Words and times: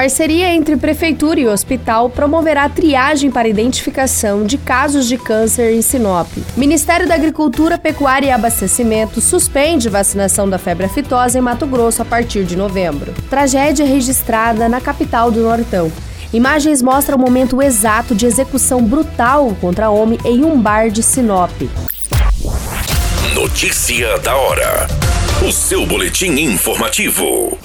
Parceria 0.00 0.54
entre 0.54 0.78
Prefeitura 0.78 1.40
e 1.40 1.46
Hospital 1.46 2.08
promoverá 2.08 2.66
triagem 2.70 3.30
para 3.30 3.46
identificação 3.46 4.46
de 4.46 4.56
casos 4.56 5.06
de 5.06 5.18
câncer 5.18 5.74
em 5.74 5.82
Sinop. 5.82 6.26
Ministério 6.56 7.06
da 7.06 7.14
Agricultura, 7.14 7.76
Pecuária 7.76 8.28
e 8.28 8.30
Abastecimento 8.30 9.20
suspende 9.20 9.90
vacinação 9.90 10.48
da 10.48 10.56
febre 10.56 10.86
aftosa 10.86 11.38
em 11.38 11.42
Mato 11.42 11.66
Grosso 11.66 12.00
a 12.00 12.04
partir 12.06 12.44
de 12.44 12.56
novembro. 12.56 13.12
Tragédia 13.28 13.84
registrada 13.84 14.70
na 14.70 14.80
capital 14.80 15.30
do 15.30 15.42
Nortão. 15.42 15.92
Imagens 16.32 16.80
mostram 16.80 17.18
o 17.18 17.20
momento 17.20 17.60
exato 17.60 18.14
de 18.14 18.24
execução 18.24 18.82
brutal 18.82 19.54
contra 19.60 19.90
homem 19.90 20.18
em 20.24 20.42
um 20.46 20.58
bar 20.58 20.88
de 20.88 21.02
Sinop. 21.02 21.52
Notícia 23.34 24.18
da 24.20 24.34
hora. 24.34 24.86
O 25.46 25.52
seu 25.52 25.84
boletim 25.84 26.40
informativo. 26.40 27.58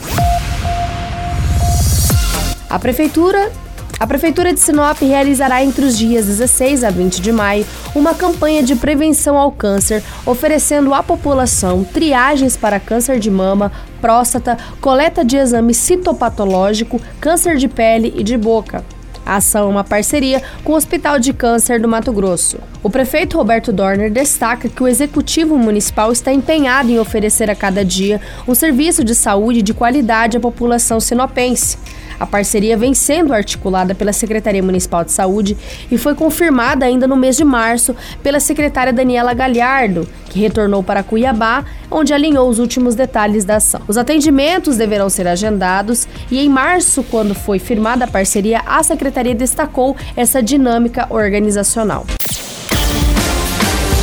A 2.75 2.79
prefeitura 2.79 3.53
a 3.97 4.05
Prefeitura 4.05 4.53
de 4.53 4.59
Sinop 4.59 5.01
realizará 5.01 5.63
entre 5.63 5.85
os 5.85 5.97
dias 5.97 6.25
16 6.25 6.83
a 6.83 6.89
20 6.89 7.21
de 7.21 7.31
maio 7.31 7.65
uma 7.95 8.13
campanha 8.13 8.61
de 8.61 8.75
prevenção 8.75 9.37
ao 9.37 9.49
câncer, 9.49 10.03
oferecendo 10.25 10.93
à 10.93 11.01
população 11.01 11.85
triagens 11.85 12.57
para 12.57 12.77
câncer 12.77 13.17
de 13.17 13.31
mama, 13.31 13.71
próstata, 14.01 14.57
coleta 14.81 15.23
de 15.23 15.37
exame 15.37 15.73
citopatológico, 15.73 16.99
câncer 17.21 17.55
de 17.55 17.69
pele 17.69 18.13
e 18.17 18.23
de 18.23 18.37
boca. 18.37 18.83
A 19.25 19.37
ação 19.37 19.67
é 19.67 19.71
uma 19.71 19.83
parceria 19.83 20.43
com 20.63 20.73
o 20.73 20.75
Hospital 20.75 21.17
de 21.17 21.31
Câncer 21.33 21.79
do 21.79 21.87
Mato 21.87 22.11
Grosso. 22.11 22.59
O 22.83 22.91
prefeito 22.91 23.37
Roberto 23.37 23.73
Dorner 23.73 24.11
destaca 24.11 24.69
que 24.69 24.83
o 24.83 24.87
executivo 24.87 25.57
municipal 25.57 26.11
está 26.11 26.31
empenhado 26.31 26.91
em 26.91 26.99
oferecer 26.99 27.49
a 27.49 27.55
cada 27.55 27.83
dia 27.83 28.21
um 28.45 28.53
serviço 28.53 29.03
de 29.03 29.15
saúde 29.15 29.63
de 29.63 29.73
qualidade 29.73 30.37
à 30.37 30.39
população 30.39 30.99
sinopense. 30.99 31.77
A 32.19 32.25
parceria 32.25 32.77
vem 32.77 32.93
sendo 32.93 33.33
articulada 33.33 33.93
pela 33.93 34.13
Secretaria 34.13 34.63
Municipal 34.63 35.03
de 35.03 35.11
Saúde 35.11 35.57
e 35.91 35.97
foi 35.97 36.15
confirmada 36.15 36.85
ainda 36.85 37.07
no 37.07 37.15
mês 37.15 37.35
de 37.35 37.43
março 37.43 37.95
pela 38.23 38.39
secretária 38.39 38.93
Daniela 38.93 39.33
Galhardo, 39.33 40.07
que 40.29 40.39
retornou 40.39 40.83
para 40.83 41.03
Cuiabá, 41.03 41.65
onde 41.89 42.13
alinhou 42.13 42.49
os 42.49 42.59
últimos 42.59 42.95
detalhes 42.95 43.45
da 43.45 43.57
ação. 43.57 43.81
Os 43.87 43.97
atendimentos 43.97 44.77
deverão 44.77 45.09
ser 45.09 45.27
agendados 45.27 46.07
e 46.29 46.39
em 46.39 46.49
março, 46.49 47.03
quando 47.03 47.35
foi 47.35 47.59
firmada 47.59 48.05
a 48.05 48.07
parceria, 48.07 48.61
a 48.65 48.81
secretaria 48.83 49.35
destacou 49.35 49.95
essa 50.15 50.41
dinâmica 50.41 51.07
organizacional. 51.09 52.05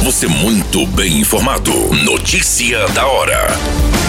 Você 0.05 0.27
muito 0.27 0.85
bem 0.89 1.21
informado. 1.21 1.73
Notícia 2.05 2.89
da 2.89 3.07
hora 3.07 4.02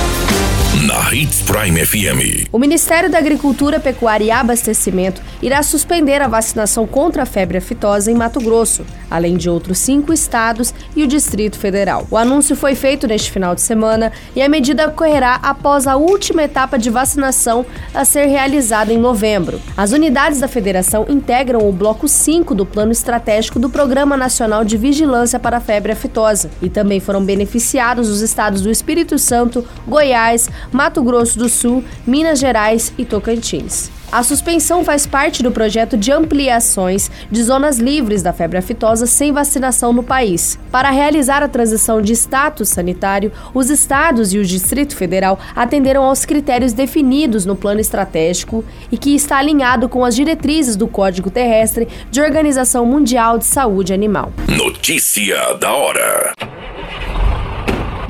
Hits 1.14 1.44
Prime 1.44 1.86
FM. 1.86 2.50
O 2.52 2.58
Ministério 2.58 3.08
da 3.08 3.20
Agricultura, 3.20 3.80
Pecuária 3.80 4.26
e 4.26 4.32
Abastecimento 4.32 5.22
irá 5.44 5.62
suspender 5.62 6.20
a 6.24 6.28
vacinação 6.28 6.88
contra 6.88 7.22
a 7.22 7.26
febre 7.28 7.60
aftosa 7.60 8.10
em 8.10 8.16
Mato 8.16 8.40
Grosso, 8.40 8.84
além 9.12 9.38
de 9.38 9.48
outros 9.48 9.78
cinco 9.78 10.12
estados 10.12 10.74
e 10.96 11.04
o 11.04 11.08
Distrito 11.08 11.60
Federal. 11.60 12.08
O 12.10 12.18
anúncio 12.18 12.56
foi 12.56 12.74
feito 12.74 13.06
neste 13.06 13.32
final 13.32 13.54
de 13.54 13.62
semana 13.62 14.12
e 14.36 14.42
a 14.42 14.50
medida 14.50 14.88
ocorrerá 14.88 15.36
após 15.44 15.86
a 15.86 15.98
última 15.98 16.42
etapa 16.42 16.80
de 16.80 16.90
vacinação 16.90 17.64
a 17.94 18.04
ser 18.04 18.26
realizada 18.26 18.92
em 18.92 18.98
novembro. 18.98 19.62
As 19.78 19.92
unidades 19.92 20.40
da 20.40 20.48
federação 20.48 21.06
integram 21.08 21.70
o 21.70 21.72
bloco 21.72 22.08
5 22.08 22.56
do 22.56 22.66
Plano 22.66 22.92
Estratégico 22.92 23.60
do 23.60 23.70
Programa 23.70 24.18
Nacional 24.18 24.66
de 24.66 24.78
Vigilância 24.78 25.38
para 25.38 25.58
a 25.58 25.62
Febre 25.62 25.92
Aftosa 25.92 26.50
e 26.60 26.70
também 26.70 27.00
foram 27.00 27.24
beneficiados 27.24 28.10
os 28.10 28.22
estados 28.22 28.62
do 28.62 28.72
Espírito 28.72 29.20
Santo, 29.20 29.64
Goiás, 29.88 30.50
Mato 30.72 31.03
Grosso 31.04 31.38
do 31.38 31.50
Sul, 31.50 31.84
Minas 32.06 32.40
Gerais 32.40 32.94
e 32.98 33.06
Tocantins. 33.06 33.92
A 34.14 34.22
suspensão 34.22 34.86
faz 34.86 35.08
parte 35.08 35.42
do 35.42 35.50
projeto 35.50 35.98
de 35.98 36.12
ampliações 36.12 37.10
de 37.32 37.42
zonas 37.42 37.80
livres 37.80 38.22
da 38.22 38.32
febre 38.32 38.60
aftosa 38.60 39.08
sem 39.08 39.32
vacinação 39.32 39.92
no 39.92 40.04
país. 40.04 40.60
Para 40.72 40.92
realizar 40.92 41.42
a 41.42 41.48
transição 41.48 42.00
de 42.00 42.14
status 42.14 42.70
sanitário, 42.70 43.32
os 43.56 43.72
estados 43.72 44.32
e 44.32 44.38
o 44.38 44.46
Distrito 44.46 44.96
Federal 44.96 45.40
atenderam 45.56 46.04
aos 46.04 46.26
critérios 46.26 46.74
definidos 46.74 47.44
no 47.44 47.56
plano 47.56 47.82
estratégico 47.82 48.64
e 48.92 49.00
que 49.00 49.16
está 49.16 49.38
alinhado 49.38 49.90
com 49.90 50.06
as 50.06 50.16
diretrizes 50.16 50.76
do 50.76 50.88
Código 50.88 51.32
Terrestre 51.32 51.88
de 52.12 52.22
Organização 52.22 52.86
Mundial 52.86 53.40
de 53.40 53.46
Saúde 53.46 53.96
Animal. 53.96 54.32
Notícia 54.48 55.56
da 55.56 55.74
hora. 55.74 56.53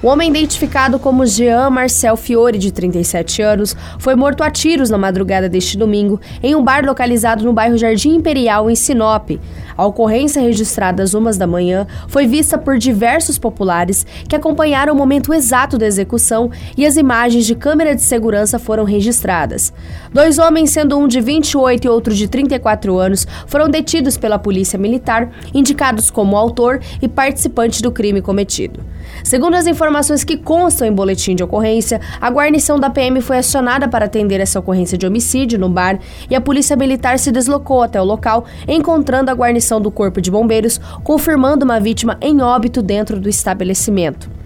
O 0.00 0.06
homem 0.06 0.30
identificado 0.30 0.96
como 0.96 1.26
Jean 1.26 1.70
Marcel 1.70 2.16
Fiore, 2.16 2.56
de 2.56 2.70
37 2.70 3.42
anos, 3.42 3.74
foi 3.98 4.14
morto 4.14 4.44
a 4.44 4.50
tiros 4.50 4.90
na 4.90 4.96
madrugada 4.96 5.48
deste 5.48 5.76
domingo 5.76 6.20
em 6.40 6.54
um 6.54 6.62
bar 6.62 6.86
localizado 6.86 7.44
no 7.44 7.52
bairro 7.52 7.76
Jardim 7.76 8.14
Imperial, 8.14 8.70
em 8.70 8.76
Sinop. 8.76 9.30
A 9.76 9.84
ocorrência, 9.84 10.40
registrada 10.40 11.02
às 11.02 11.14
umas 11.14 11.36
da 11.36 11.48
manhã, 11.48 11.84
foi 12.06 12.28
vista 12.28 12.56
por 12.56 12.78
diversos 12.78 13.38
populares 13.38 14.06
que 14.28 14.36
acompanharam 14.36 14.94
o 14.94 14.96
momento 14.96 15.34
exato 15.34 15.76
da 15.76 15.86
execução 15.86 16.48
e 16.76 16.86
as 16.86 16.96
imagens 16.96 17.44
de 17.44 17.56
câmera 17.56 17.92
de 17.92 18.02
segurança 18.02 18.56
foram 18.56 18.84
registradas. 18.84 19.72
Dois 20.12 20.38
homens, 20.38 20.70
sendo 20.70 20.96
um 20.96 21.08
de 21.08 21.20
28 21.20 21.84
e 21.84 21.88
outro 21.88 22.14
de 22.14 22.28
34 22.28 22.96
anos, 22.96 23.26
foram 23.48 23.68
detidos 23.68 24.16
pela 24.16 24.38
Polícia 24.38 24.78
Militar, 24.78 25.28
indicados 25.52 26.08
como 26.08 26.36
autor 26.36 26.80
e 27.02 27.08
participante 27.08 27.82
do 27.82 27.90
crime 27.90 28.22
cometido. 28.22 28.84
Segundo 29.24 29.54
as 29.54 29.66
informações 29.66 29.87
que 30.24 30.36
constam 30.36 30.86
em 30.86 30.92
boletim 30.92 31.34
de 31.34 31.42
ocorrência, 31.42 32.00
a 32.20 32.30
guarnição 32.30 32.78
da 32.78 32.90
PM 32.90 33.20
foi 33.20 33.38
acionada 33.38 33.88
para 33.88 34.04
atender 34.04 34.40
essa 34.40 34.58
ocorrência 34.58 34.98
de 34.98 35.06
homicídio 35.06 35.58
no 35.58 35.68
bar 35.68 35.98
e 36.30 36.34
a 36.34 36.40
polícia 36.40 36.76
militar 36.76 37.18
se 37.18 37.32
deslocou 37.32 37.82
até 37.82 38.00
o 38.00 38.04
local, 38.04 38.44
encontrando 38.66 39.30
a 39.30 39.34
guarnição 39.34 39.80
do 39.80 39.90
Corpo 39.90 40.20
de 40.20 40.30
Bombeiros, 40.30 40.78
confirmando 41.02 41.64
uma 41.64 41.80
vítima 41.80 42.16
em 42.20 42.40
óbito 42.40 42.82
dentro 42.82 43.18
do 43.18 43.28
estabelecimento. 43.28 44.37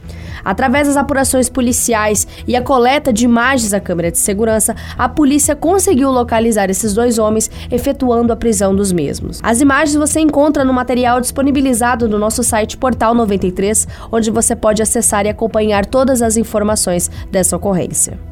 Através 0.45 0.89
das 0.89 0.97
apurações 0.97 1.49
policiais 1.49 2.27
e 2.47 2.57
a 2.57 2.63
coleta 2.63 3.13
de 3.13 3.25
imagens 3.25 3.71
da 3.71 3.81
câmera 3.81 4.11
de 4.11 4.19
segurança, 4.19 4.75
a 4.97 5.09
polícia 5.09 5.55
conseguiu 5.55 6.11
localizar 6.11 6.71
esses 6.71 6.95
dois 6.95 7.19
homens, 7.19 7.51
efetuando 7.71 8.33
a 8.33 8.37
prisão 8.37 8.75
dos 8.75 8.93
mesmos. 8.93 9.41
As 9.43 9.61
imagens 9.61 9.97
você 9.97 10.21
encontra 10.21 10.65
no 10.65 10.73
material 10.73 11.21
disponibilizado 11.21 12.09
no 12.09 12.19
nosso 12.19 12.43
site 12.43 12.77
Portal 12.77 13.15
93, 13.15 13.87
onde 14.11 14.31
você 14.31 14.57
pode 14.57 14.83
acessar 14.83 15.27
e 15.27 15.29
acompanhar 15.29 15.87
todas 15.87 16.23
as 16.23 16.37
informações 16.37 17.11
dessa 17.31 17.57
ocorrência. 17.57 18.32